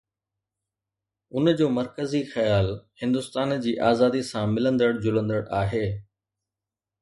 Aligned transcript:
ان 1.35 1.45
جو 1.59 1.67
مرڪزي 1.77 2.21
خيال 2.33 2.67
هندستان 3.01 3.53
جي 3.67 3.75
آزاديءَ 3.91 4.27
سان 4.31 4.45
ملندڙ 4.57 4.91
جلندڙ 5.05 5.43
آهي 5.61 5.85